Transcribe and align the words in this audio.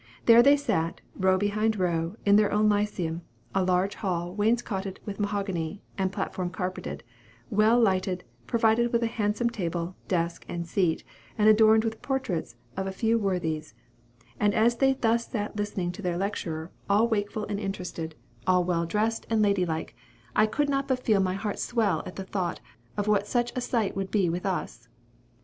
There 0.25 0.41
they 0.41 0.57
sat, 0.57 0.99
row 1.15 1.37
behind 1.37 1.77
row, 1.77 2.15
in 2.25 2.35
their 2.35 2.51
own 2.51 2.67
Lyceum 2.67 3.21
a 3.53 3.63
large 3.63 3.93
hall, 3.93 4.33
wainscoted 4.33 4.99
with 5.05 5.19
mahogany, 5.19 5.83
the 5.95 6.07
platform 6.07 6.49
carpeted, 6.49 7.03
well 7.51 7.79
lighted, 7.79 8.23
provided 8.47 8.91
with 8.91 9.03
a 9.03 9.05
handsome 9.05 9.51
table, 9.51 9.95
desk, 10.07 10.43
and 10.49 10.65
seat, 10.65 11.03
and 11.37 11.47
adorned 11.49 11.83
with 11.83 12.01
portraits 12.01 12.55
of 12.75 12.87
a 12.87 12.91
few 12.91 13.19
worthies, 13.19 13.75
and 14.39 14.55
as 14.55 14.77
they 14.77 14.93
thus 14.95 15.27
sat 15.27 15.55
listening 15.55 15.91
to 15.91 16.01
their 16.01 16.17
lecturer, 16.17 16.71
all 16.89 17.07
wakeful 17.07 17.45
and 17.45 17.59
interested, 17.59 18.15
all 18.47 18.63
well 18.63 18.87
dressed 18.87 19.27
and 19.29 19.43
lady 19.43 19.67
like, 19.67 19.95
I 20.35 20.47
could 20.47 20.67
not 20.67 20.87
but 20.87 21.05
feel 21.05 21.19
my 21.21 21.35
heart 21.35 21.59
swell 21.59 22.01
at 22.07 22.15
the 22.15 22.25
thought, 22.25 22.59
of 22.97 23.07
what 23.07 23.27
such 23.27 23.53
a 23.55 23.61
sight 23.61 23.95
would 23.95 24.09
be 24.09 24.29
with 24.29 24.47
us. 24.47 24.87